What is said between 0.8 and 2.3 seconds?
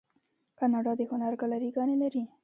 د هنر ګالري ګانې لري.